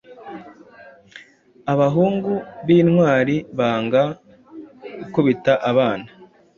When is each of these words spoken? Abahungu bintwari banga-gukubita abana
Abahungu 1.73 2.31
bintwari 2.67 3.35
banga-gukubita 3.57 5.53
abana 5.69 6.07